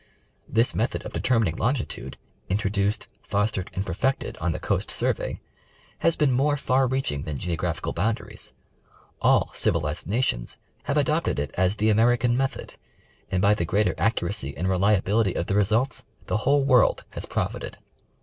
[0.49, 2.17] This method of determining longitude,
[2.49, 5.37] introduced, fostered and perfected on the Coast Survej^,
[5.99, 8.53] has been more far reaching than geographical boundaries.
[9.21, 12.73] All civilized nations have adopted it as the "American Method,"
[13.29, 17.27] and by the greater ac curacy and reliability of the results the whole world has
[17.27, 17.77] profited.